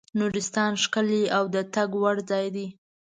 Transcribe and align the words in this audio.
نورستان 0.19 0.71
ښکلی 0.83 1.23
او 1.37 1.43
د 1.53 1.57
تګ 1.75 1.89
وړ 2.01 2.17
ځای 2.29 2.47
دی. 2.55 2.67